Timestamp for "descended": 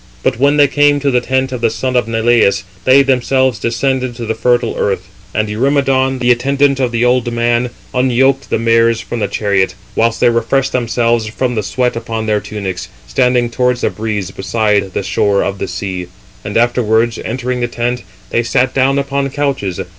3.59-4.15